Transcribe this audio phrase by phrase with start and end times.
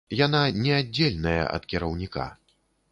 [0.19, 2.25] Яна неаддзельная ад кіраўніка.